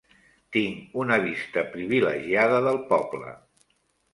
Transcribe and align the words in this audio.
Tinc 0.55 0.95
una 1.03 1.17
vista 1.25 1.65
privilegiada 1.75 2.63
del 2.69 2.81
poble. 2.91 3.37